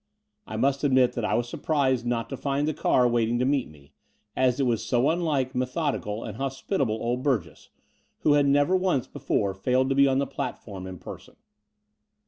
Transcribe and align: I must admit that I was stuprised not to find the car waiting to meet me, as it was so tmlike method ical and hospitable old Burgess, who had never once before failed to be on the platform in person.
I 0.47 0.57
must 0.57 0.83
admit 0.83 1.13
that 1.13 1.23
I 1.23 1.35
was 1.35 1.47
stuprised 1.47 2.07
not 2.07 2.27
to 2.29 2.35
find 2.35 2.67
the 2.67 2.73
car 2.73 3.07
waiting 3.07 3.37
to 3.37 3.45
meet 3.45 3.69
me, 3.69 3.93
as 4.35 4.59
it 4.59 4.63
was 4.65 4.83
so 4.83 5.03
tmlike 5.03 5.53
method 5.53 6.01
ical 6.01 6.27
and 6.27 6.37
hospitable 6.37 6.95
old 6.95 7.21
Burgess, 7.21 7.69
who 8.21 8.33
had 8.33 8.47
never 8.47 8.75
once 8.75 9.05
before 9.05 9.53
failed 9.53 9.89
to 9.89 9.95
be 9.95 10.07
on 10.07 10.17
the 10.17 10.25
platform 10.25 10.87
in 10.87 10.97
person. 10.97 11.35